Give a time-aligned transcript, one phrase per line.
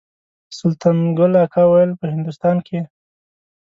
[0.57, 2.79] سلطان ګل اکا ویل په هندوستان کې.